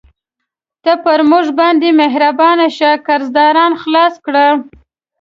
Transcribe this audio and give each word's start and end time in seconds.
ته 0.83 0.91
پر 1.03 1.19
موږ 1.31 1.45
باندې 1.59 1.89
مهربانه 2.01 2.67
شه، 2.77 2.91
قرضداران 3.07 3.73
خلاص 3.81 4.13
کړه. 4.25 4.47